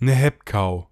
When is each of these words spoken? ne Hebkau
ne 0.00 0.14
Hebkau 0.14 0.89